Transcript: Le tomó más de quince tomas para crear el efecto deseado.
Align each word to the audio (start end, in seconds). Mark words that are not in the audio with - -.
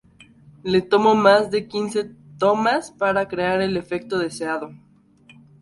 Le 0.63 0.81
tomó 0.81 1.13
más 1.13 1.51
de 1.51 1.67
quince 1.67 2.09
tomas 2.39 2.89
para 2.89 3.27
crear 3.27 3.61
el 3.61 3.77
efecto 3.77 4.17
deseado. 4.17 4.73